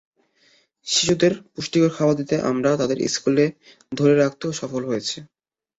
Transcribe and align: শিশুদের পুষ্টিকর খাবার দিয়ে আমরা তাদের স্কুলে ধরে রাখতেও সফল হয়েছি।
শিশুদের 0.87 1.33
পুষ্টিকর 1.51 1.91
খাবার 1.97 2.15
দিয়ে 2.19 2.45
আমরা 2.51 2.69
তাদের 2.81 2.97
স্কুলে 3.07 3.45
ধরে 3.91 4.13
রাখতেও 4.15 4.51
সফল 4.59 4.81
হয়েছি। 4.85 5.17